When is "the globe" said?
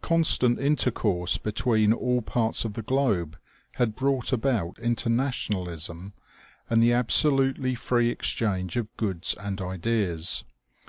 2.74-3.36